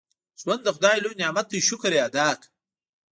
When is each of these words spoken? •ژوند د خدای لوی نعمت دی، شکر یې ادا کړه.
•ژوند 0.41 0.61
د 0.63 0.67
خدای 0.75 0.97
لوی 1.03 1.19
نعمت 1.21 1.47
دی، 1.51 1.59
شکر 1.69 1.91
یې 1.95 2.01
ادا 2.07 2.27
کړه. 2.39 2.47